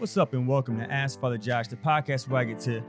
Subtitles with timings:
[0.00, 2.82] What's up, and welcome to Ask Father Josh, the podcast where I get to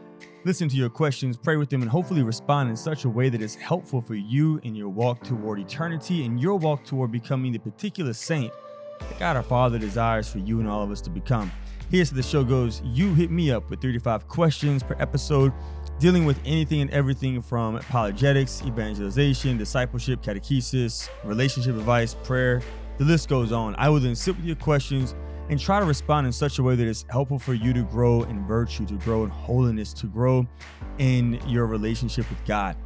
[0.46, 3.42] listen to your questions, pray with them, and hopefully respond in such a way that
[3.42, 7.60] is helpful for you in your walk toward eternity and your walk toward becoming the
[7.60, 8.54] particular saint
[9.02, 11.52] that God our Father desires for you and all of us to become.
[11.90, 15.52] Here's how the show goes you hit me up with 35 questions per episode,
[16.00, 22.62] dealing with anything and everything from apologetics, evangelization, discipleship, catechesis, relationship advice, prayer.
[23.00, 23.76] The list goes on.
[23.78, 25.14] I will then sit with your questions
[25.52, 28.24] and try to respond in such a way that is helpful for you to grow
[28.24, 30.48] in virtue, to grow in holiness, to grow
[30.98, 32.78] in your relationship with God.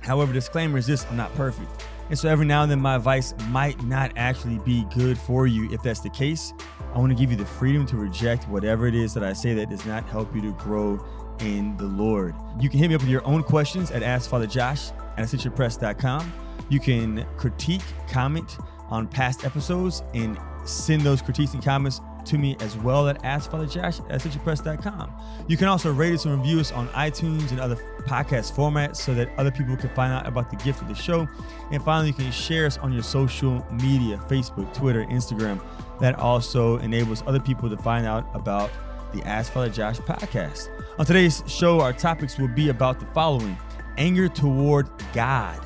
[0.00, 1.68] However, disclaimer is this I'm not perfect.
[2.08, 5.70] And so every now and then my advice might not actually be good for you.
[5.72, 6.52] If that's the case,
[6.94, 9.52] I want to give you the freedom to reject whatever it is that I say
[9.54, 11.04] that does not help you to grow
[11.40, 12.34] in the Lord.
[12.60, 16.32] You can hit me up with your own questions at AskFatherJosh at ascensionpress.com.
[16.68, 18.58] You can critique, comment
[18.90, 24.10] on past episodes, and send those critiques and comments to me as well at AskFatherJosh
[24.10, 25.12] at ascensionpress.com.
[25.48, 29.14] You can also rate us and review us on iTunes and other podcast formats so
[29.14, 31.28] that other people can find out about the gift of the show.
[31.70, 35.60] And finally, you can share us on your social media Facebook, Twitter, Instagram.
[36.00, 38.70] That also enables other people to find out about
[39.12, 40.68] the Ask Father Josh podcast.
[40.98, 43.56] On today's show, our topics will be about the following
[43.98, 45.60] anger toward God,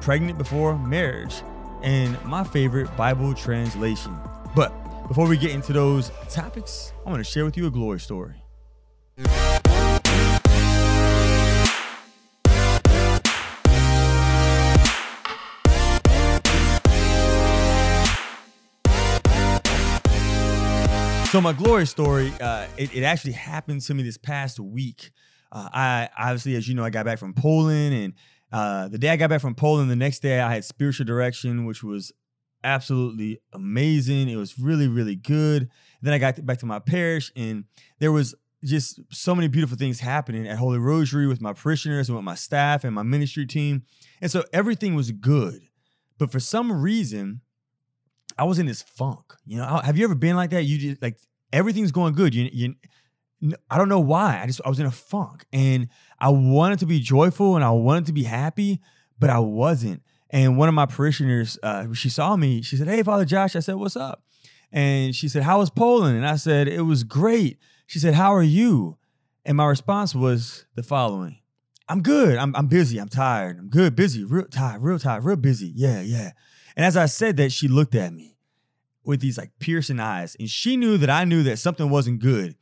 [0.00, 1.42] pregnant before marriage,
[1.82, 4.16] and my favorite Bible translation.
[4.56, 4.72] But
[5.06, 8.36] before we get into those topics, I want to share with you a glory story.
[21.30, 25.10] So my glory story, uh, it, it, actually happened to me this past week.
[25.52, 28.14] Uh, I obviously, as you know, I got back from Poland, and
[28.50, 31.66] uh, the day I got back from Poland, the next day I had spiritual direction,
[31.66, 32.10] which was
[32.64, 34.28] absolutely amazing.
[34.28, 35.68] It was really, really good.
[36.02, 37.64] Then I got back to my parish, and
[37.98, 42.16] there was just so many beautiful things happening at Holy Rosary with my parishioners and
[42.16, 43.82] with my staff and my ministry team.
[44.20, 45.60] And so everything was good.
[46.18, 47.42] But for some reason,
[48.38, 49.34] I was in this funk.
[49.44, 50.64] You know, have you ever been like that?
[50.64, 51.18] You just like
[51.52, 52.34] everything's going good.
[52.34, 52.74] You, you
[53.70, 54.40] I don't know why.
[54.42, 55.88] I just I was in a funk and
[56.18, 58.80] I wanted to be joyful and I wanted to be happy,
[59.18, 60.02] but I wasn't.
[60.36, 62.60] And one of my parishioners, uh, she saw me.
[62.60, 64.22] She said, "Hey, Father Josh." I said, "What's up?"
[64.70, 68.34] And she said, "How was Poland?" And I said, "It was great." She said, "How
[68.34, 68.98] are you?"
[69.46, 71.38] And my response was the following:
[71.88, 72.36] "I'm good.
[72.36, 72.98] I'm I'm busy.
[72.98, 73.58] I'm tired.
[73.58, 73.96] I'm good.
[73.96, 74.24] Busy.
[74.24, 74.82] Real tired.
[74.82, 75.24] Real tired.
[75.24, 75.72] Real busy.
[75.74, 76.32] Yeah, yeah."
[76.76, 78.36] And as I said that, she looked at me
[79.04, 82.56] with these like piercing eyes, and she knew that I knew that something wasn't good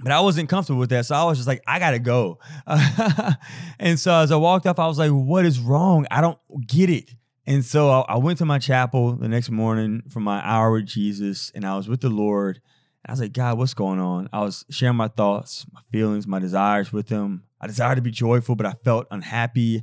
[0.00, 1.06] but I wasn't comfortable with that.
[1.06, 2.38] So I was just like, I gotta go.
[3.78, 6.06] and so as I walked off, I was like, what is wrong?
[6.10, 7.10] I don't get it.
[7.46, 10.84] And so I, I, went to my chapel the next morning for my hour with
[10.84, 12.60] Jesus, and I was with the Lord.
[13.06, 14.28] I was like, God, what's going on?
[14.34, 17.44] I was sharing my thoughts, my feelings, my desires with him.
[17.58, 19.82] I desired to be joyful, but I felt unhappy.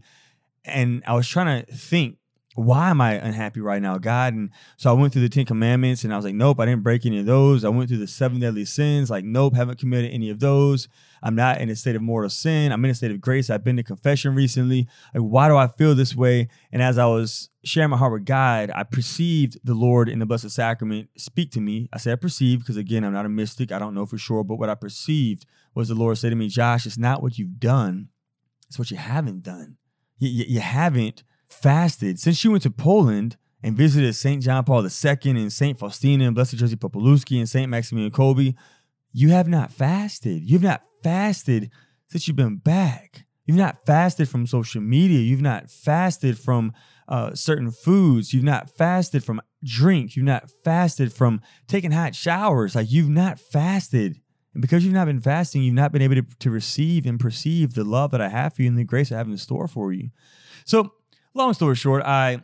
[0.64, 2.18] And I was trying to think
[2.56, 4.34] why am I unhappy right now, God?
[4.34, 6.84] And so I went through the Ten Commandments and I was like, nope, I didn't
[6.84, 7.66] break any of those.
[7.66, 10.88] I went through the seven deadly sins, like, nope, haven't committed any of those.
[11.22, 12.72] I'm not in a state of mortal sin.
[12.72, 13.50] I'm in a state of grace.
[13.50, 14.88] I've been to confession recently.
[15.14, 16.48] Like, why do I feel this way?
[16.72, 20.26] And as I was sharing my heart with God, I perceived the Lord in the
[20.26, 21.90] Blessed Sacrament speak to me.
[21.92, 23.74] I said, I perceived because, again, I'm not a mystic.
[23.74, 24.46] I don't know for sure.
[24.46, 27.60] But what I perceived was the Lord say to me, Josh, it's not what you've
[27.60, 28.10] done,
[28.68, 29.76] it's what you haven't done.
[30.20, 34.44] you, you, you haven't fasted since she went to Poland and visited St.
[34.44, 35.80] John Paul II and St.
[35.80, 37.70] Faustina and Blessed Jerzy Popiełuszko and St.
[37.70, 38.54] Maximilian Kolbe.
[39.12, 40.44] You have not fasted.
[40.44, 41.72] You've not fasted
[42.08, 43.26] since you've been back.
[43.46, 45.20] You've not fasted from social media.
[45.20, 46.74] You've not fasted from
[47.08, 48.34] uh, certain foods.
[48.34, 50.16] You've not fasted from drink.
[50.16, 52.76] You've not fasted from taking hot showers.
[52.76, 54.20] Like you've not fasted.
[54.54, 57.74] And because you've not been fasting, you've not been able to, to receive and perceive
[57.74, 59.92] the love that I have for you and the grace I have in store for
[59.92, 60.10] you.
[60.66, 60.94] So
[61.36, 62.42] long story short, I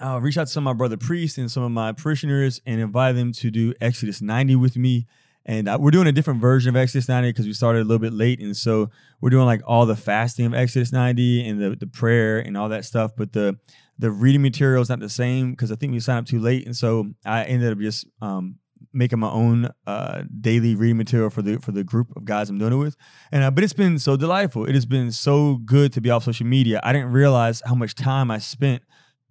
[0.00, 2.80] uh, reached out to some of my brother priests and some of my parishioners and
[2.80, 5.06] invited them to do Exodus 90 with me.
[5.46, 7.98] And uh, we're doing a different version of Exodus 90 because we started a little
[7.98, 8.40] bit late.
[8.40, 8.90] And so
[9.20, 12.68] we're doing like all the fasting of Exodus 90 and the, the prayer and all
[12.68, 13.12] that stuff.
[13.16, 13.58] But the
[13.98, 16.64] the reading material is not the same because I think we signed up too late.
[16.64, 18.56] And so I ended up just um,
[18.92, 22.58] making my own uh, daily reading material for the for the group of guys I'm
[22.58, 22.96] doing it with.
[23.32, 24.64] And uh, but it's been so delightful.
[24.66, 26.80] It has been so good to be off social media.
[26.82, 28.82] I didn't realize how much time I spent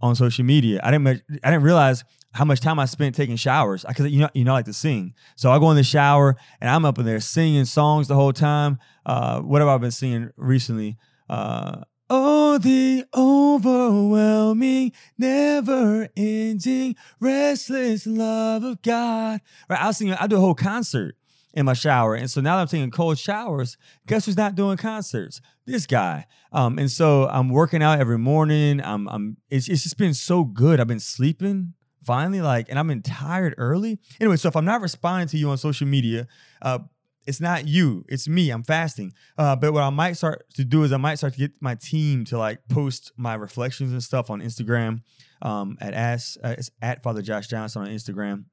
[0.01, 0.79] on social media.
[0.83, 4.29] I didn't I didn't realize how much time I spent taking showers because you know
[4.33, 5.13] you know I like to sing.
[5.35, 8.33] So I go in the shower and I'm up in there singing songs the whole
[8.33, 8.79] time.
[9.05, 10.97] Uh, what have I been singing recently?
[11.27, 19.41] Uh, Oh, the overwhelming, never ending, restless love of God.
[19.69, 19.81] Right?
[19.81, 21.15] I'll sing, I'll do a whole concert
[21.53, 22.15] in my shower.
[22.15, 23.77] And so now that I'm taking cold showers,
[24.07, 25.41] guess who's not doing concerts?
[25.65, 26.25] This guy.
[26.51, 28.81] Um, and so I'm working out every morning.
[28.83, 30.79] I'm, I'm it's, it's just been so good.
[30.79, 31.73] I've been sleeping
[32.03, 33.99] finally, like, and I've been tired early.
[34.19, 36.27] Anyway, so if I'm not responding to you on social media,
[36.61, 36.79] uh,
[37.29, 38.49] it's not you, it's me.
[38.49, 39.13] I'm fasting.
[39.37, 41.75] Uh, but what I might start to do is I might start to get my
[41.75, 45.01] team to like post my reflections and stuff on Instagram
[45.43, 48.45] um, at as uh, at Father Josh Johnson on Instagram.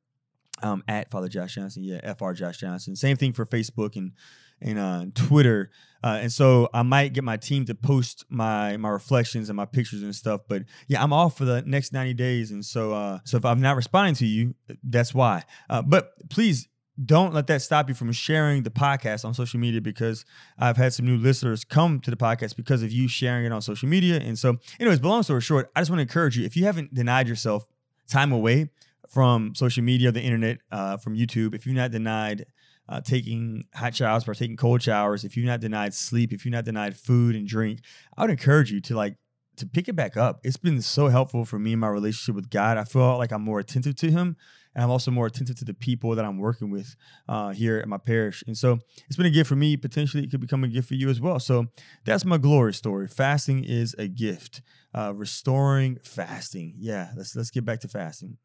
[0.62, 2.96] Um, at Father Josh Johnson, yeah, Fr Josh Johnson.
[2.96, 4.12] Same thing for Facebook and
[4.61, 5.70] and uh, Twitter.
[6.02, 9.64] Uh, and so I might get my team to post my my reflections and my
[9.64, 10.43] pictures and stuff.
[10.49, 13.61] But yeah, I'm off for the next 90 days, and so uh, so if I'm
[13.61, 15.44] not responding to you, that's why.
[15.69, 16.69] Uh, but please
[17.04, 20.25] don't let that stop you from sharing the podcast on social media because
[20.58, 23.60] I've had some new listeners come to the podcast because of you sharing it on
[23.60, 24.19] social media.
[24.19, 26.64] And so, anyways, but long story short, I just want to encourage you if you
[26.64, 27.66] haven't denied yourself
[28.08, 28.70] time away
[29.08, 32.46] from social media, the internet, uh, from YouTube, if you've not denied
[32.88, 36.52] uh, taking hot showers or taking cold showers, if you've not denied sleep, if you've
[36.52, 37.81] not denied food and drink,
[38.16, 39.16] I would encourage you to like
[39.56, 40.40] to pick it back up.
[40.44, 42.76] It's been so helpful for me in my relationship with God.
[42.76, 44.37] I feel like I'm more attentive to Him
[44.76, 46.96] and I'm also more attentive to the people that I'm working with
[47.31, 48.44] uh, here at my parish.
[48.46, 49.75] And so it's been a gift for me.
[49.78, 51.40] Potentially, it could become a gift for you as well.
[51.40, 51.69] So
[52.05, 53.08] that's my glory story.
[53.08, 54.61] Fasting is a gift.
[54.94, 56.75] Uh, restoring fasting.
[56.76, 58.37] Yeah, let's let's get back to fasting.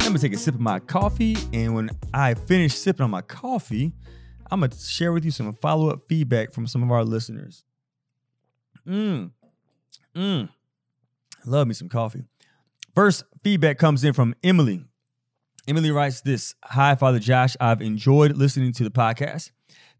[0.00, 3.22] I'm gonna take a sip of my coffee, and when I finish sipping on my
[3.22, 3.92] coffee,
[4.52, 7.64] I'm gonna share with you some follow up feedback from some of our listeners.
[8.86, 9.30] Mmm,
[10.14, 10.48] mmm,
[11.46, 12.24] love me some coffee.
[12.94, 14.84] First feedback comes in from Emily.
[15.66, 17.56] Emily writes this Hi, Father Josh.
[17.60, 19.52] I've enjoyed listening to the podcast.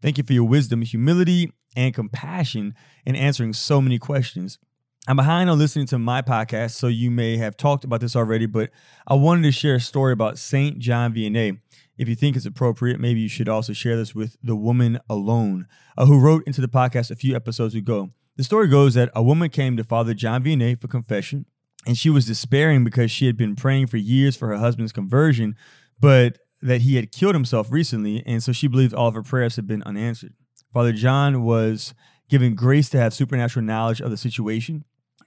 [0.03, 2.75] Thank you for your wisdom, humility, and compassion
[3.07, 4.59] in answering so many questions.
[5.07, 8.45] I'm behind on listening to my podcast, so you may have talked about this already,
[8.45, 8.69] but
[9.07, 10.77] I wanted to share a story about St.
[10.77, 11.59] John Vianney
[11.97, 15.67] if you think it's appropriate, maybe you should also share this with the woman alone,
[15.97, 18.09] uh, who wrote into the podcast a few episodes ago.
[18.35, 21.45] The story goes that a woman came to Father John Vianney for confession,
[21.85, 25.55] and she was despairing because she had been praying for years for her husband's conversion,
[25.99, 29.55] but that he had killed himself recently, and so she believed all of her prayers
[29.57, 30.33] had been unanswered.
[30.73, 31.93] Father John was
[32.29, 34.85] given grace to have supernatural knowledge of the situation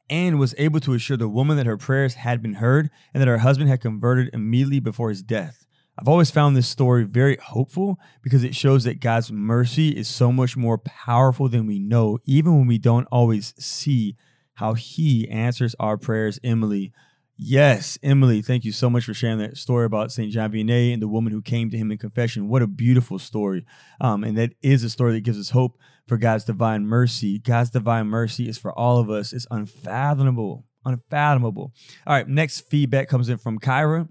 [0.08, 3.28] and was able to assure the woman that her prayers had been heard and that
[3.28, 5.65] her husband had converted immediately before his death.
[5.98, 10.30] I've always found this story very hopeful because it shows that God's mercy is so
[10.30, 14.14] much more powerful than we know, even when we don't always see
[14.54, 16.38] how He answers our prayers.
[16.44, 16.92] Emily,
[17.38, 20.30] yes, Emily, thank you so much for sharing that story about St.
[20.30, 22.48] John Vianney and the woman who came to him in confession.
[22.48, 23.64] What a beautiful story.
[23.98, 27.38] Um, and that is a story that gives us hope for God's divine mercy.
[27.38, 30.66] God's divine mercy is for all of us, it's unfathomable.
[30.84, 31.72] Unfathomable.
[32.06, 34.08] All right, next feedback comes in from Kyra.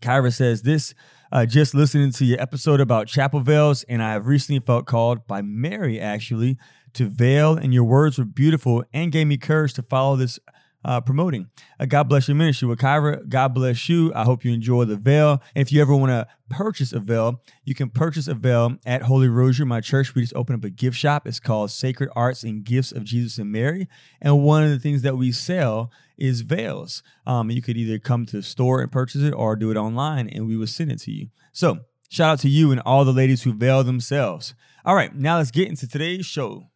[0.00, 0.94] Kyra says this
[1.30, 5.26] uh, just listening to your episode about chapel veils, and I have recently felt called
[5.26, 6.56] by Mary actually
[6.94, 10.38] to veil, and your words were beautiful and gave me courage to follow this
[10.84, 11.48] uh, promoting.
[11.78, 12.68] Uh, God bless your ministry.
[12.68, 14.12] With Kyra, God bless you.
[14.14, 15.42] I hope you enjoy the veil.
[15.54, 19.02] And if you ever want to purchase a veil, you can purchase a veil at
[19.02, 20.14] Holy Rosary, my church.
[20.14, 21.26] We just opened up a gift shop.
[21.26, 23.88] It's called Sacred Arts and Gifts of Jesus and Mary.
[24.20, 27.02] And one of the things that we sell is veils.
[27.26, 30.28] Um, you could either come to the store and purchase it or do it online
[30.28, 31.28] and we will send it to you.
[31.52, 34.54] So, shout out to you and all the ladies who veil themselves.
[34.84, 36.70] All right, now let's get into today's show.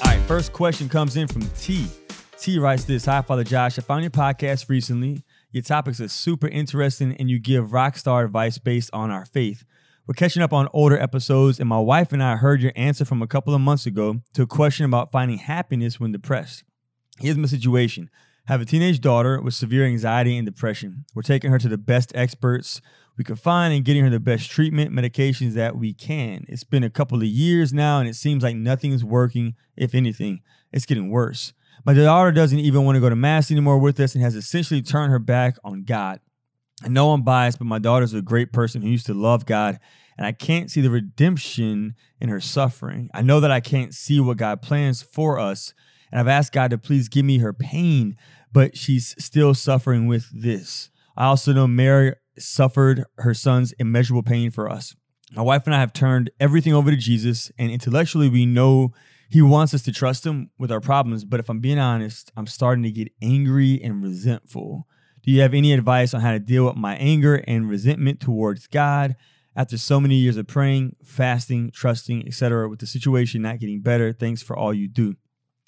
[0.00, 1.86] All right, First question comes in from T.
[2.38, 3.78] T writes this Hi, Father Josh.
[3.78, 5.24] I found your podcast recently.
[5.52, 9.64] Your topics are super interesting and you give rock star advice based on our faith.
[10.06, 13.22] We're catching up on older episodes, and my wife and I heard your answer from
[13.22, 16.62] a couple of months ago to a question about finding happiness when depressed.
[17.18, 18.08] Here's my situation
[18.46, 21.06] have a teenage daughter with severe anxiety and depression.
[21.12, 22.80] We're taking her to the best experts
[23.18, 26.44] we can find and getting her the best treatment medications that we can.
[26.48, 29.56] It's been a couple of years now and it seems like nothing is working.
[29.76, 31.52] If anything, it's getting worse.
[31.84, 34.82] My daughter doesn't even want to go to Mass anymore with us and has essentially
[34.82, 36.20] turned her back on God.
[36.84, 39.78] I know I'm biased, but my daughter's a great person who used to love God,
[40.18, 43.10] and I can't see the redemption in her suffering.
[43.14, 45.72] I know that I can't see what God plans for us,
[46.10, 48.16] and I've asked God to please give me her pain,
[48.52, 50.90] but she's still suffering with this.
[51.16, 54.94] I also know Mary suffered her son's immeasurable pain for us.
[55.34, 58.92] My wife and I have turned everything over to Jesus, and intellectually, we know
[59.30, 61.24] He wants us to trust Him with our problems.
[61.24, 64.86] But if I'm being honest, I'm starting to get angry and resentful.
[65.26, 68.66] Do you have any advice on how to deal with my anger and resentment towards
[68.66, 69.16] God?
[69.56, 74.12] after so many years of praying, fasting, trusting, etc., with the situation not getting better.
[74.12, 75.16] Thanks for all you do.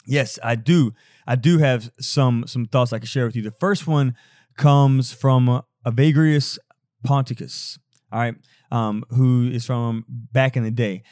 [0.07, 0.93] Yes, I do.
[1.27, 3.43] I do have some some thoughts I can share with you.
[3.43, 4.15] The first one
[4.57, 6.59] comes from Evagrius
[7.07, 7.79] Ponticus,
[8.13, 8.35] all right,
[8.71, 11.03] um, who is from back in the day.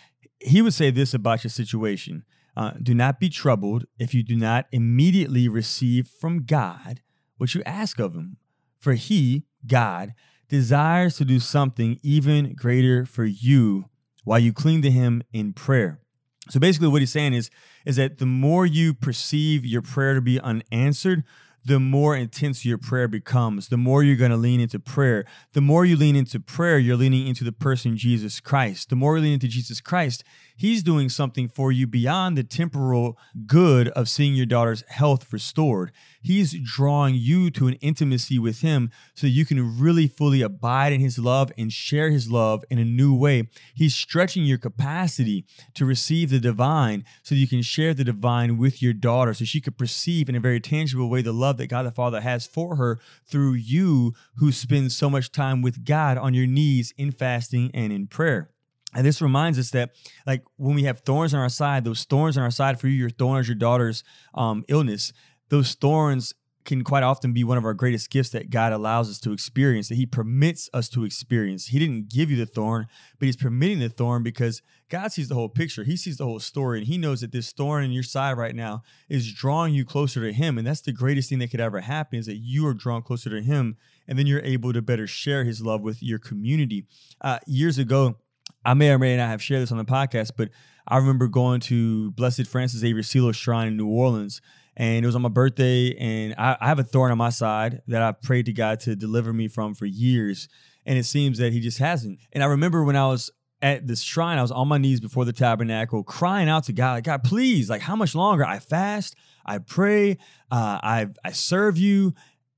[0.41, 2.25] He would say this about your situation
[2.57, 7.01] uh, Do not be troubled if you do not immediately receive from God
[7.37, 8.37] what you ask of Him,
[8.79, 10.15] for He, God,
[10.49, 13.87] desires to do something even greater for you
[14.25, 16.01] while you cling to Him in prayer.
[16.49, 17.51] So basically, what he's saying is,
[17.85, 21.25] is that the more you perceive your prayer to be unanswered,
[21.65, 25.25] the more intense your prayer becomes, the more you're going to lean into prayer.
[25.53, 28.89] The more you lean into prayer, you're leaning into the person Jesus Christ.
[28.89, 30.23] The more you lean into Jesus Christ,
[30.59, 35.93] He's doing something for you beyond the temporal good of seeing your daughter's health restored.
[36.23, 41.01] He's drawing you to an intimacy with Him so you can really fully abide in
[41.01, 43.49] His love and share His love in a new way.
[43.75, 45.45] He's stretching your capacity
[45.75, 49.61] to receive the divine so you can share the divine with your daughter so she
[49.61, 52.77] could perceive in a very tangible way the love that God the Father has for
[52.77, 57.71] her through you who spend so much time with God on your knees in fasting
[57.75, 58.51] and in prayer.
[58.97, 59.91] And this reminds us that,
[60.27, 62.95] like, when we have thorns on our side, those thorns on our side for you,
[62.95, 64.03] your thorns, your daughter's
[64.35, 65.13] um, illness,
[65.51, 66.33] those thorns
[66.65, 69.89] can quite often be one of our greatest gifts that God allows us to experience,
[69.89, 71.67] that He permits us to experience.
[71.67, 72.87] He didn't give you the thorn,
[73.19, 75.85] but He's permitting the thorn because God sees the whole picture.
[75.85, 78.55] He sees the whole story, and He knows that this thorn in your side right
[78.55, 80.59] now is drawing you closer to Him.
[80.59, 83.31] And that's the greatest thing that could ever happen is that you are drawn closer
[83.31, 83.77] to Him,
[84.09, 86.87] and then you're able to better share His love with your community.
[87.21, 88.17] Uh, years ago,
[88.67, 90.51] I may or may not have shared this on the podcast, but
[90.89, 94.41] I remember going to Blessed Francis Xavier Seelos Shrine in New Orleans,
[94.77, 95.95] and it was on my birthday.
[95.95, 98.97] And I, I have a thorn on my side that I prayed to God to
[98.97, 100.49] deliver me from for years,
[100.85, 102.19] and it seems that He just hasn't.
[102.33, 103.31] And I remember when I was
[103.63, 106.95] at this shrine, I was on my knees before the tabernacle, crying out to God,
[106.95, 108.45] like, God, please, like, how much longer?
[108.45, 109.15] I fast,
[109.47, 110.19] I pray,
[110.51, 112.15] uh, I I serve you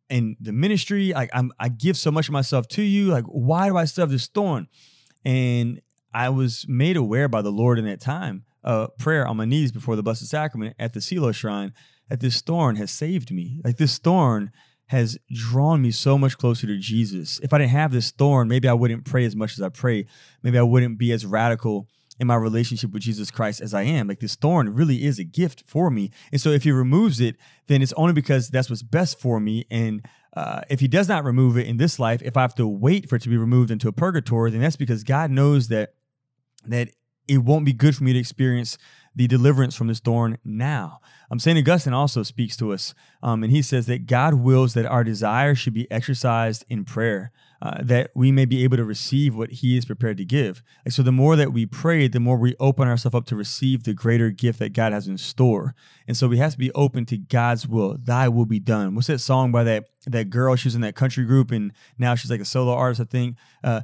[0.09, 1.13] in the ministry.
[1.13, 3.09] Like, I'm I give so much of myself to you.
[3.09, 4.69] Like, why do I still have this thorn?
[5.25, 9.45] And I was made aware by the Lord in that time, uh, prayer on my
[9.45, 11.73] knees before the Blessed Sacrament at the Seelos Shrine,
[12.09, 13.61] that this thorn has saved me.
[13.65, 14.51] Like this thorn
[14.87, 17.39] has drawn me so much closer to Jesus.
[17.43, 20.07] If I didn't have this thorn, maybe I wouldn't pray as much as I pray.
[20.43, 21.89] Maybe I wouldn't be as radical
[22.19, 24.09] in my relationship with Jesus Christ as I am.
[24.09, 26.11] Like this thorn really is a gift for me.
[26.33, 27.37] And so if he removes it,
[27.67, 29.67] then it's only because that's what's best for me.
[29.71, 30.05] And
[30.37, 33.09] uh, if he does not remove it in this life, if I have to wait
[33.09, 35.95] for it to be removed into a purgatory, then that's because God knows that
[36.67, 36.91] that
[37.27, 38.79] it won't be good for me to experience
[39.19, 41.01] the deliverance from this thorn now.
[41.29, 41.59] Um, St.
[41.59, 45.57] Augustine also speaks to us, um, and he says that God wills that our desire
[45.57, 49.77] should be exercised in prayer, uh, that we may be able to receive what He
[49.77, 50.63] is prepared to give.
[50.87, 53.83] Like, so, the more that we pray, the more we open ourselves up to receive
[53.83, 55.75] the greater gift that God has in store.
[56.07, 57.99] And so, we have to be open to God's will.
[58.01, 58.95] Thy will be done.
[58.95, 60.55] What's that song by that that girl?
[60.55, 63.37] She was in that country group, and now she's like a solo artist, I think.
[63.65, 63.81] Uh,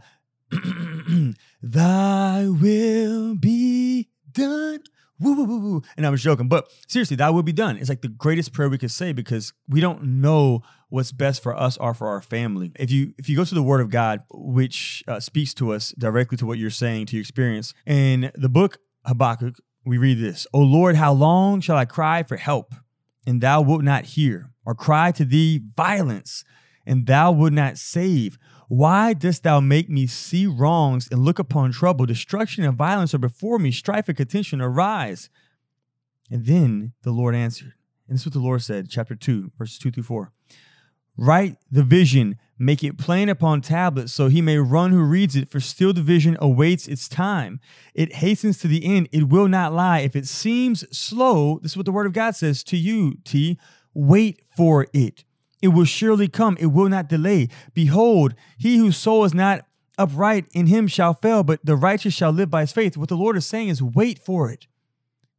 [1.61, 4.85] Thy will be done.
[5.25, 5.83] Woo, woo, woo, woo.
[5.97, 7.79] And I was joking, but seriously, that will be done.
[7.79, 11.57] It's like the greatest prayer we could say because we don't know what's best for
[11.59, 12.73] us or for our family.
[12.77, 15.95] If you if you go to the Word of God, which uh, speaks to us
[15.97, 18.77] directly to what you're saying to your experience, in the book
[19.07, 22.75] Habakkuk, we read this: "O Lord, how long shall I cry for help,
[23.27, 26.45] and Thou wilt not hear, or cry to Thee violence,
[26.85, 28.37] and Thou wilt not save?"
[28.69, 32.07] Why dost thou make me see wrongs and look upon trouble?
[32.07, 35.29] Destruction and violence are before me, strife and contention arise.
[36.31, 37.75] And then the Lord answered.
[38.09, 40.33] And this is what the Lord said, chapter 2, verses 2 through 4.
[41.17, 45.49] Write the vision, make it plain upon tablets, so he may run who reads it,
[45.49, 47.61] for still the vision awaits its time.
[47.95, 50.01] It hastens to the end, it will not lie.
[50.01, 53.59] If it seems slow, this is what the word of God says to you, T,
[53.95, 55.25] wait for it
[55.65, 57.49] it will surely come, it will not delay.
[57.73, 59.65] Behold, he whose soul is not
[59.97, 62.99] upright in him shall fail, but the righteous shall live by his faith.
[62.99, 64.67] What the Lord is saying is wait for it.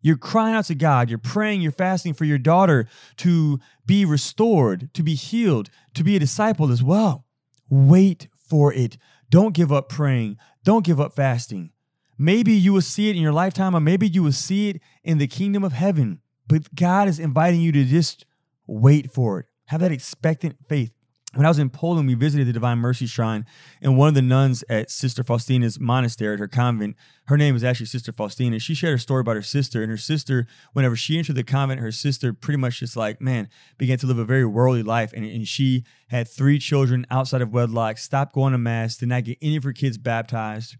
[0.01, 4.91] You're crying out to God, you're praying, you're fasting for your daughter to be restored,
[4.95, 7.25] to be healed, to be a disciple as well.
[7.69, 8.97] Wait for it.
[9.29, 11.69] Don't give up praying, don't give up fasting.
[12.17, 15.19] Maybe you will see it in your lifetime, or maybe you will see it in
[15.19, 16.21] the kingdom of heaven.
[16.47, 18.25] But God is inviting you to just
[18.65, 19.45] wait for it.
[19.67, 20.91] Have that expectant faith.
[21.33, 23.45] when I was in Poland, we visited the Divine Mercy Shrine,
[23.81, 26.95] and one of the nuns at Sister Faustina's monastery at her convent,
[27.25, 28.57] her name is actually Sister Faustina.
[28.59, 31.81] She shared a story about her sister, and her sister, whenever she entered the convent,
[31.81, 35.11] her sister pretty much just like, man, began to live a very worldly life.
[35.13, 39.25] And, and she had three children outside of wedlock, stopped going to Mass, did not
[39.25, 40.77] get any of her kids baptized.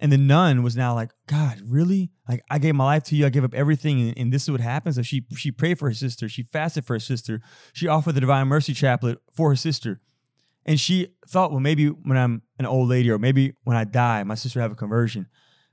[0.00, 2.10] And the nun was now like, God, really?
[2.28, 3.24] Like I gave my life to you.
[3.24, 4.96] I gave up everything, and, and, this is what happens.
[4.96, 6.28] So she she prayed for her sister.
[6.28, 7.40] She fasted for her sister.
[7.72, 10.00] She offered the Divine Mercy Chaplet for her sister,
[10.66, 14.22] and she thought, well, maybe when I'm an old lady, or maybe when I die,
[14.24, 15.28] my sister have a conversion.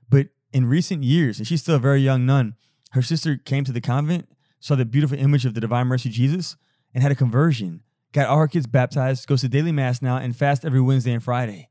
[0.08, 2.54] But in recent years, and she's still a very young nun,
[2.92, 4.28] her sister came to the convent,
[4.60, 6.56] saw the beautiful image of the Divine Mercy Jesus,
[6.94, 7.82] and had a conversion.
[8.12, 11.22] Got all her kids baptized, goes to daily mass now, and fast every Wednesday and
[11.22, 11.68] Friday.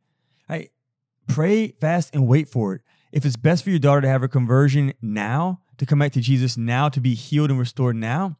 [0.49, 0.67] I
[1.27, 2.81] pray, fast, and wait for it.
[3.11, 6.21] If it's best for your daughter to have her conversion now, to come back to
[6.21, 8.37] Jesus now, to be healed and restored now,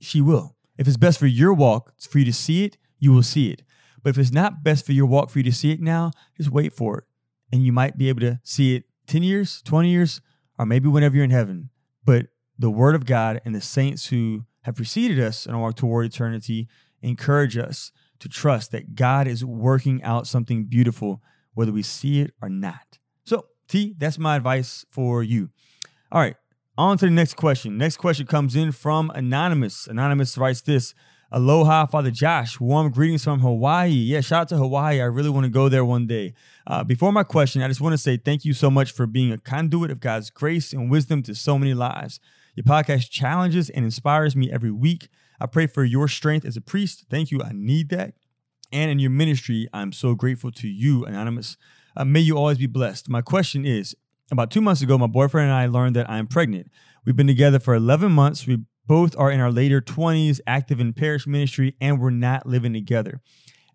[0.00, 0.56] she will.
[0.76, 3.62] If it's best for your walk, for you to see it, you will see it.
[4.02, 6.50] But if it's not best for your walk for you to see it now, just
[6.50, 7.04] wait for it.
[7.52, 10.20] And you might be able to see it 10 years, 20 years,
[10.58, 11.70] or maybe whenever you're in heaven.
[12.04, 12.26] But
[12.58, 16.68] the Word of God and the saints who have preceded us in our toward eternity
[17.02, 21.22] encourage us to trust that God is working out something beautiful
[21.58, 22.98] whether we see it or not.
[23.24, 25.50] So, T, that's my advice for you.
[26.12, 26.36] All right,
[26.78, 27.76] on to the next question.
[27.76, 29.88] Next question comes in from Anonymous.
[29.88, 30.94] Anonymous writes this
[31.32, 32.60] Aloha, Father Josh.
[32.60, 33.90] Warm greetings from Hawaii.
[33.90, 35.00] Yeah, shout out to Hawaii.
[35.00, 36.32] I really want to go there one day.
[36.64, 39.32] Uh, before my question, I just want to say thank you so much for being
[39.32, 42.20] a conduit of God's grace and wisdom to so many lives.
[42.54, 45.08] Your podcast challenges and inspires me every week.
[45.40, 47.06] I pray for your strength as a priest.
[47.10, 47.42] Thank you.
[47.42, 48.14] I need that
[48.72, 49.68] and in your ministry.
[49.72, 51.56] I'm so grateful to you, Anonymous.
[51.96, 53.08] Uh, may you always be blessed.
[53.08, 53.94] My question is
[54.30, 56.70] about two months ago, my boyfriend and I learned that I'm pregnant.
[57.04, 58.46] We've been together for 11 months.
[58.46, 62.72] We both are in our later 20s, active in parish ministry, and we're not living
[62.72, 63.20] together.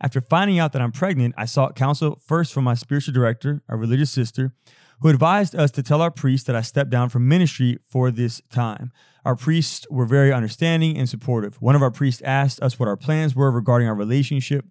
[0.02, 3.78] After finding out that I'm pregnant, I sought counsel first from my spiritual director, a
[3.78, 4.54] religious sister,
[5.00, 8.42] who advised us to tell our priest that I stepped down from ministry for this
[8.50, 8.92] time.
[9.26, 11.62] Our priests were very understanding and supportive.
[11.62, 14.66] One of our priests asked us what our plans were regarding our relationship.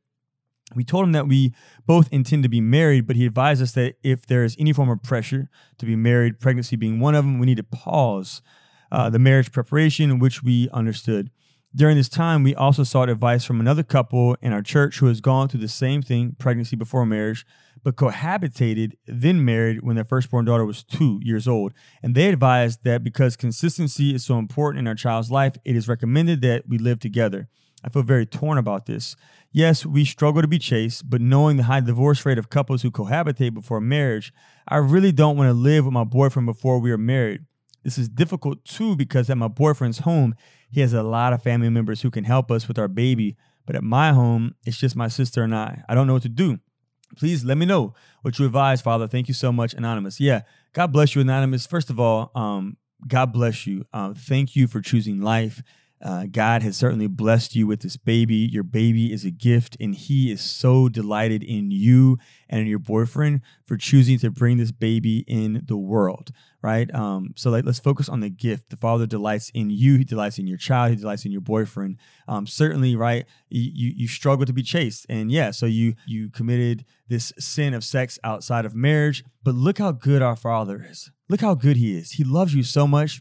[0.75, 1.55] We told him that we
[1.87, 4.91] both intend to be married, but he advised us that if there is any form
[4.91, 5.49] of pressure
[5.79, 8.43] to be married, pregnancy being one of them, we need to pause
[8.91, 11.31] uh, the marriage preparation, which we understood.
[11.75, 15.23] During this time, we also sought advice from another couple in our church who has
[15.23, 17.47] gone through the same thing, pregnancy before marriage,
[17.83, 21.73] but cohabitated, then married when their firstborn daughter was two years old.
[22.03, 25.89] And they advised that because consistency is so important in our child's life, it is
[25.89, 27.49] recommended that we live together.
[27.85, 29.17] I feel very torn about this.
[29.51, 32.91] Yes, we struggle to be chaste, but knowing the high divorce rate of couples who
[32.91, 34.33] cohabitate before marriage,
[34.67, 37.45] I really don't want to live with my boyfriend before we are married.
[37.85, 40.35] This is difficult too because at my boyfriend's home,
[40.71, 43.77] he has a lot of family members who can help us with our baby, but
[43.77, 45.83] at my home, it's just my sister and I.
[45.89, 46.59] I don't know what to do.
[47.17, 49.07] Please let me know what you advise, Father.
[49.07, 50.19] Thank you so much, Anonymous.
[50.19, 50.43] Yeah,
[50.73, 51.67] God bless you, Anonymous.
[51.67, 53.85] First of all, um, God bless you.
[53.93, 55.63] Uh, thank you for choosing life
[56.03, 58.37] uh, God has certainly blessed you with this baby.
[58.37, 62.81] Your baby is a gift, and He is so delighted in you and in your
[62.81, 66.93] boyfriend for choosing to bring this baby in the world, right?
[66.95, 68.71] Um, so, like, let's focus on the gift.
[68.71, 69.97] The Father delights in you.
[69.97, 70.91] He delights in your child.
[70.91, 71.99] He delights in your boyfriend.
[72.27, 73.25] Um, certainly, right?
[73.49, 77.85] You you struggle to be chaste, and yeah, so you you committed this sin of
[77.85, 79.23] sex outside of marriage.
[79.45, 81.13] But look how good our Father is.
[81.29, 82.13] Look how good He is.
[82.13, 83.21] He loves you so much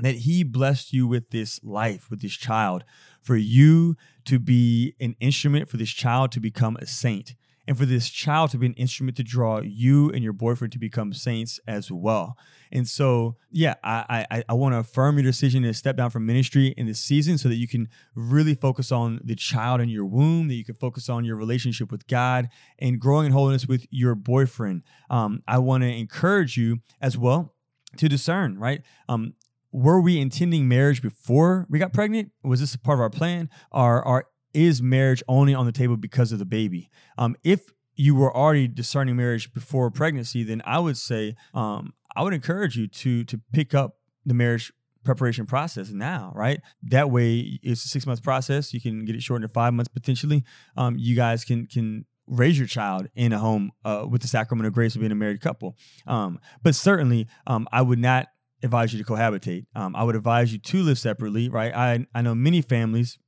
[0.00, 2.84] that he blessed you with this life, with this child,
[3.20, 7.34] for you to be an instrument for this child to become a saint,
[7.68, 10.78] and for this child to be an instrument to draw you and your boyfriend to
[10.78, 12.36] become saints as well.
[12.72, 16.26] And so, yeah, I I, I want to affirm your decision to step down from
[16.26, 20.06] ministry in this season so that you can really focus on the child in your
[20.06, 23.86] womb, that you can focus on your relationship with God and growing in holiness with
[23.90, 24.82] your boyfriend.
[25.08, 27.54] Um, I want to encourage you as well
[27.98, 28.82] to discern, right?
[29.08, 29.34] Um,
[29.72, 32.32] were we intending marriage before we got pregnant?
[32.42, 33.48] Was this part of our plan?
[33.70, 36.90] Or, or is marriage only on the table because of the baby?
[37.18, 42.22] Um, if you were already discerning marriage before pregnancy, then I would say um, I
[42.22, 44.72] would encourage you to to pick up the marriage
[45.04, 46.60] preparation process now, right?
[46.82, 48.74] That way, it's a six month process.
[48.74, 50.44] You can get it shortened to five months potentially.
[50.76, 54.66] Um, you guys can can raise your child in a home uh, with the sacrament
[54.66, 55.76] of grace of being a married couple.
[56.06, 58.28] Um, but certainly, um, I would not
[58.62, 59.66] advise you to cohabitate.
[59.74, 61.74] Um, I would advise you to live separately, right?
[61.74, 63.18] I, I know many families,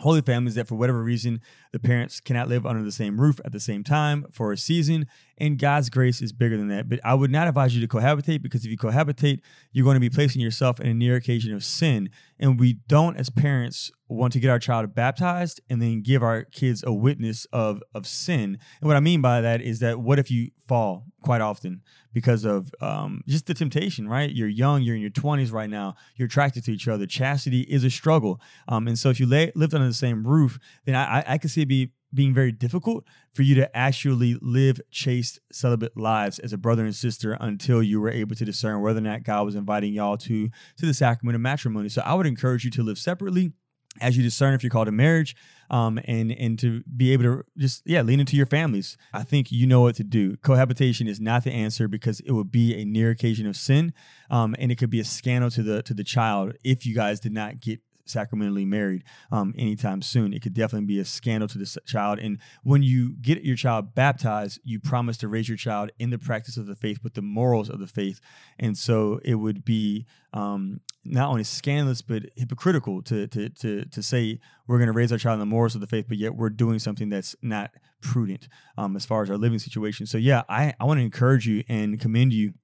[0.00, 1.40] holy families, that for whatever reason,
[1.72, 5.06] the parents cannot live under the same roof at the same time for a season,
[5.38, 6.88] and God's grace is bigger than that.
[6.88, 9.40] But I would not advise you to cohabitate because if you cohabitate,
[9.72, 12.10] you're going to be placing yourself in a near occasion of sin.
[12.38, 16.44] And we don't, as parents, want to get our child baptized and then give our
[16.44, 18.58] kids a witness of of sin.
[18.80, 22.44] And what I mean by that is that what if you fall quite often because
[22.44, 24.30] of um, just the temptation, right?
[24.30, 27.06] You're young, you're in your 20s right now, you're attracted to each other.
[27.06, 28.40] Chastity is a struggle.
[28.66, 31.38] Um, and so if you lay, lived under the same roof, then I, I, I
[31.38, 36.52] could see be being very difficult for you to actually live chaste celibate lives as
[36.52, 39.54] a brother and sister until you were able to discern whether or not God was
[39.54, 41.88] inviting y'all to to the sacrament of matrimony.
[41.88, 43.52] So I would encourage you to live separately
[44.00, 45.34] as you discern if you're called to marriage
[45.70, 49.50] um, and and to be able to just yeah lean into your families i think
[49.50, 52.84] you know what to do cohabitation is not the answer because it would be a
[52.84, 53.92] near occasion of sin
[54.30, 57.20] um, and it could be a scandal to the to the child if you guys
[57.20, 60.32] did not get sacramentally married um, anytime soon.
[60.32, 62.18] It could definitely be a scandal to the child.
[62.18, 66.18] And when you get your child baptized, you promise to raise your child in the
[66.18, 68.20] practice of the faith with the morals of the faith.
[68.58, 74.02] And so it would be um, not only scandalous but hypocritical to to to to
[74.02, 76.34] say we're going to raise our child in the morals of the faith, but yet
[76.34, 80.06] we're doing something that's not prudent um, as far as our living situation.
[80.06, 82.54] So yeah, I I want to encourage you and commend you.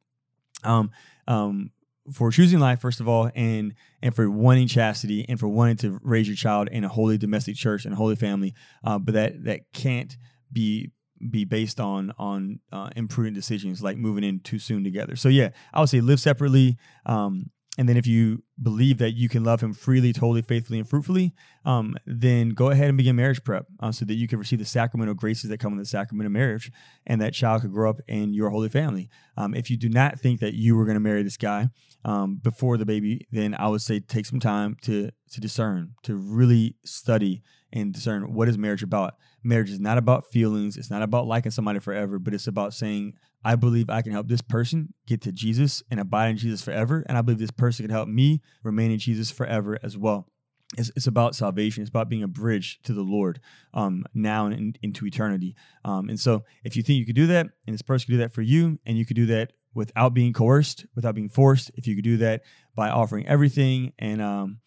[0.62, 0.90] Um,
[1.26, 1.70] um,
[2.12, 5.98] for choosing life first of all and and for wanting chastity and for wanting to
[6.02, 9.44] raise your child in a holy domestic church and a holy family uh, but that
[9.44, 10.16] that can't
[10.52, 10.90] be
[11.30, 15.16] be based on on uh, imprudent decisions like moving in too soon together.
[15.16, 19.28] So yeah i would say live separately um, and then if you believe that you
[19.28, 21.34] can love him freely, totally, faithfully, and fruitfully,
[21.64, 24.64] um, then go ahead and begin marriage prep uh, so that you can receive the
[24.64, 26.70] sacramental graces that come in the sacrament of marriage
[27.06, 29.08] and that child could grow up in your holy family.
[29.36, 31.68] Um, if you do not think that you were going to marry this guy
[32.04, 36.14] um, before the baby, then I would say take some time to, to discern, to
[36.14, 39.16] really study and discern what is marriage about.
[39.42, 40.76] Marriage is not about feelings.
[40.76, 44.28] It's not about liking somebody forever, but it's about saying, I believe I can help
[44.28, 47.04] this person get to Jesus and abide in Jesus forever.
[47.08, 50.28] And I believe this person can help me remain in Jesus forever as well.
[50.76, 51.82] It's, it's about salvation.
[51.82, 53.40] It's about being a bridge to the Lord
[53.74, 55.54] um, now and in, into eternity.
[55.84, 58.18] Um, and so, if you think you could do that, and this person could do
[58.18, 61.86] that for you, and you could do that without being coerced, without being forced, if
[61.86, 62.42] you could do that
[62.74, 64.60] by offering everything and um,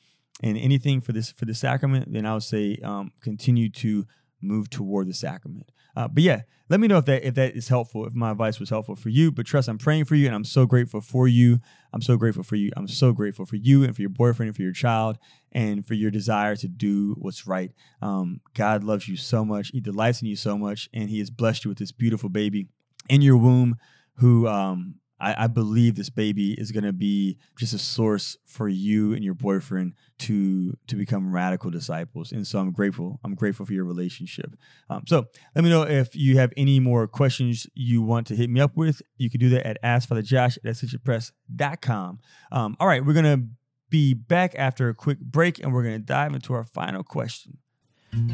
[0.44, 4.06] and anything for this for the sacrament, then I would say um, continue to
[4.42, 5.72] move toward the sacrament.
[5.98, 8.60] Uh, but yeah, let me know if that if that is helpful, if my advice
[8.60, 9.32] was helpful for you.
[9.32, 11.60] But trust, I'm praying for you, and I'm so grateful for you.
[11.92, 12.70] I'm so grateful for you.
[12.78, 15.18] I'm so grateful for you and for your boyfriend and for your child
[15.54, 17.72] and for your desire to do what's right.
[18.04, 19.70] Um, God loves you so much.
[19.70, 22.68] He delights in you so much, and He has blessed you with this beautiful baby
[23.10, 23.78] in your womb
[24.18, 28.69] who um, I, I believe this baby is going to be just a source for
[28.69, 32.32] you and your boyfriend to to become radical disciples.
[32.32, 33.19] And so I'm grateful.
[33.23, 34.56] I'm grateful for your relationship.
[34.89, 35.25] Um, so
[35.56, 38.75] let me know if you have any more questions you want to hit me up
[38.75, 39.01] with.
[39.17, 42.19] You can do that at askfatherjosh at ascensionpress.com.
[42.51, 43.47] Um, all right, we're going to
[43.89, 47.58] be back after a quick break and we're going to dive into our final question.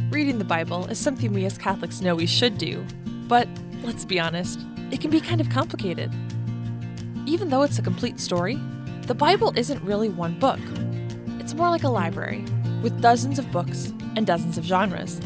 [0.09, 2.85] Reading the Bible is something we as Catholics know we should do,
[3.27, 3.47] but
[3.83, 4.59] let's be honest,
[4.91, 6.11] it can be kind of complicated.
[7.25, 8.59] Even though it's a complete story,
[9.07, 10.59] the Bible isn't really one book.
[11.39, 12.43] It's more like a library,
[12.81, 15.21] with dozens of books and dozens of genres.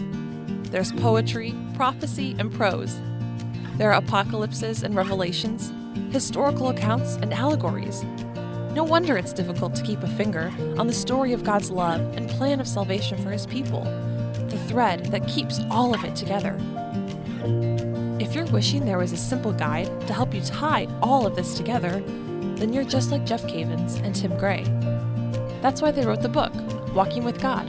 [0.70, 3.00] There's poetry, prophecy, and prose.
[3.78, 5.74] There are apocalypses and revelations,
[6.12, 8.04] historical accounts, and allegories.
[8.74, 12.30] No wonder it's difficult to keep a finger on the story of God's love and
[12.30, 13.82] plan of salvation for his people,
[14.50, 16.60] the thread that keeps all of it together.
[18.28, 21.56] If you're wishing there was a simple guide to help you tie all of this
[21.56, 22.04] together,
[22.58, 24.66] then you're just like Jeff Cavins and Tim Gray.
[25.62, 26.52] That's why they wrote the book,
[26.94, 27.66] Walking with God.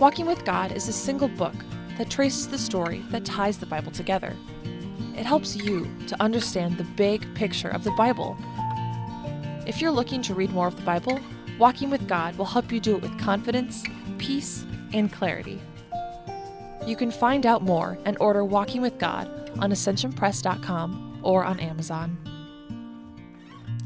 [0.00, 1.54] Walking with God is a single book
[1.96, 4.36] that traces the story that ties the Bible together.
[5.16, 8.36] It helps you to understand the big picture of the Bible.
[9.64, 11.20] If you're looking to read more of the Bible,
[11.56, 13.84] Walking with God will help you do it with confidence,
[14.18, 15.60] peace, and clarity.
[16.86, 19.28] You can find out more and order Walking with God
[19.60, 22.18] on ascensionpress.com or on Amazon.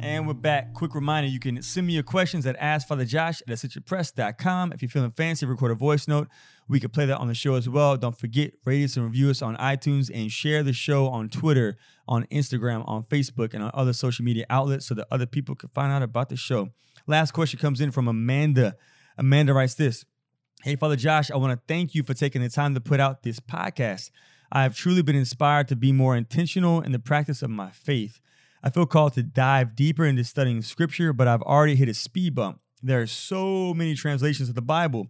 [0.01, 0.75] And we're back.
[0.75, 4.73] Quick reminder you can send me your questions at AskFatherJosh at ascensionpress.com.
[4.73, 6.29] If you're feeling fancy, record a voice note.
[6.69, 7.97] We can play that on the show as well.
[7.97, 11.77] Don't forget, rate us and review us on iTunes and share the show on Twitter,
[12.07, 15.71] on Instagram, on Facebook, and on other social media outlets so that other people can
[15.71, 16.71] find out about the show.
[17.07, 18.77] Last question comes in from Amanda.
[19.17, 20.05] Amanda writes this
[20.63, 23.23] Hey, Father Josh, I want to thank you for taking the time to put out
[23.23, 24.11] this podcast.
[24.51, 28.21] I have truly been inspired to be more intentional in the practice of my faith.
[28.65, 32.35] I feel called to dive deeper into studying scripture, but I've already hit a speed
[32.35, 32.61] bump.
[32.83, 35.09] There are so many translations of the Bible.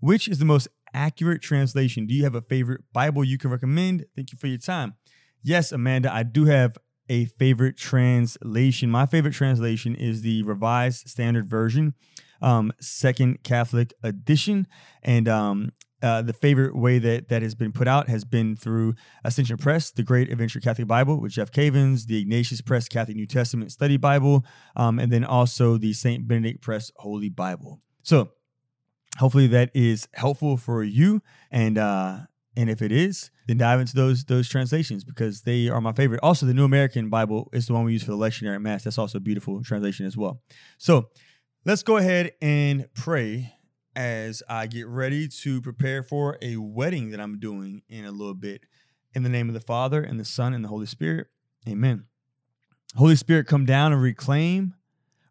[0.00, 2.06] Which is the most accurate translation?
[2.06, 4.04] Do you have a favorite Bible you can recommend?
[4.14, 4.94] Thank you for your time.
[5.42, 6.76] Yes, Amanda, I do have
[7.08, 8.90] a favorite translation.
[8.90, 11.94] My favorite translation is the Revised Standard Version.
[12.40, 14.66] Um, Second Catholic Edition.
[15.02, 15.72] And um,
[16.02, 19.90] uh, the favorite way that that has been put out has been through Ascension Press,
[19.90, 23.96] the Great Adventure Catholic Bible with Jeff Cavins, the Ignatius Press Catholic New Testament Study
[23.96, 24.44] Bible,
[24.76, 27.80] um, and then also the Saint Benedict Press Holy Bible.
[28.02, 28.30] So
[29.18, 31.20] hopefully that is helpful for you,
[31.50, 32.18] and uh,
[32.56, 36.20] and if it is, then dive into those those translations because they are my favorite.
[36.22, 38.84] Also, the New American Bible is the one we use for the lectionary at Mass.
[38.84, 40.40] That's also a beautiful translation as well.
[40.76, 41.08] So
[41.68, 43.52] let's go ahead and pray
[43.94, 48.32] as I get ready to prepare for a wedding that I'm doing in a little
[48.32, 48.62] bit.
[49.12, 51.26] In the name of the Father, and the Son, and the Holy Spirit.
[51.68, 52.06] Amen.
[52.96, 54.76] Holy Spirit, come down and reclaim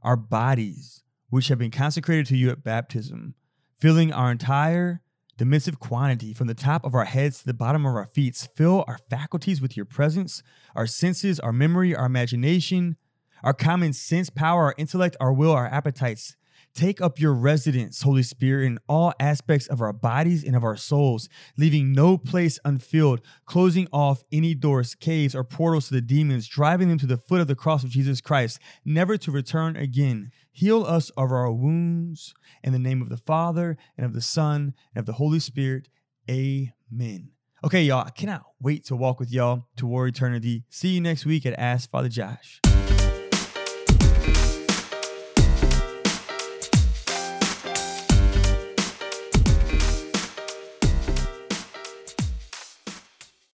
[0.04, 3.34] our bodies, which have been consecrated to you at baptism,
[3.80, 5.02] filling our entire
[5.38, 8.36] dimensive quantity from the top of our heads to the bottom of our feet.
[8.56, 10.44] Fill our faculties with your presence,
[10.76, 12.96] our senses, our memory, our imagination,
[13.44, 16.36] our common sense, power, our intellect, our will, our appetites.
[16.74, 20.78] Take up your residence, Holy Spirit, in all aspects of our bodies and of our
[20.78, 26.48] souls, leaving no place unfilled, closing off any doors, caves, or portals to the demons,
[26.48, 30.30] driving them to the foot of the cross of Jesus Christ, never to return again.
[30.52, 34.76] Heal us of our wounds in the name of the Father, and of the Son,
[34.94, 35.90] and of the Holy Spirit.
[36.30, 37.32] Amen.
[37.64, 40.64] Okay, y'all, I cannot wait to walk with y'all toward eternity.
[40.70, 42.62] See you next week at Ask Father Josh.